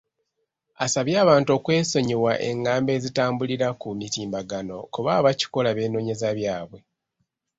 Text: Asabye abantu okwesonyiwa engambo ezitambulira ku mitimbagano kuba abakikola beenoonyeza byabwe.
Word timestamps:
Asabye 0.85 1.15
abantu 1.23 1.49
okwesonyiwa 1.57 2.33
engambo 2.49 2.89
ezitambulira 2.97 3.67
ku 3.81 3.87
mitimbagano 3.99 4.77
kuba 4.93 5.09
abakikola 5.19 5.69
beenoonyeza 5.77 6.27
byabwe. 6.37 6.79